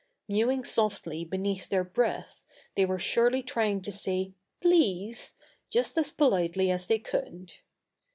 [0.27, 2.43] Mewing softly beneath their breath
[2.75, 5.35] they were surely trying to say "please!"
[5.69, 7.53] just as politely as they could.